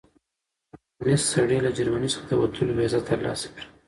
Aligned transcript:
یو 0.03 0.07
کمونیست 1.03 1.29
سړي 1.33 1.57
له 1.65 1.71
جرمني 1.77 2.09
څخه 2.13 2.25
د 2.27 2.31
وتلو 2.41 2.71
ویزه 2.77 2.99
ترلاسه 3.09 3.47
کړه. 3.53 3.65